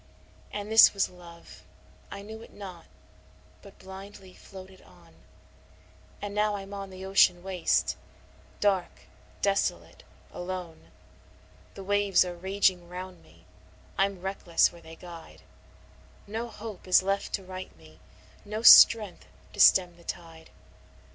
II 0.51 0.59
And 0.61 0.71
this 0.71 0.95
was 0.95 1.11
Love, 1.11 1.61
I 2.09 2.23
knew 2.23 2.41
it 2.41 2.51
not, 2.51 2.87
but 3.61 3.77
blindly 3.77 4.33
floated 4.33 4.81
on, 4.81 5.13
And 6.23 6.33
now 6.33 6.55
I'm 6.55 6.73
on 6.73 6.89
the 6.89 7.05
ocean 7.05 7.43
waste, 7.43 7.95
dark, 8.59 9.01
desolate, 9.43 10.03
alone; 10.31 10.89
The 11.75 11.83
waves 11.83 12.25
are 12.25 12.33
raging 12.35 12.89
round 12.89 13.21
me 13.21 13.45
I'm 13.95 14.21
reckless 14.21 14.71
where 14.73 14.81
they 14.81 14.95
guide; 14.95 15.43
No 16.25 16.47
hope 16.47 16.87
is 16.87 17.03
left 17.03 17.31
to 17.33 17.43
right 17.43 17.77
me, 17.77 17.99
no 18.43 18.63
strength 18.63 19.27
to 19.53 19.59
stem 19.59 19.97
the 19.97 20.03
tide. 20.03 20.49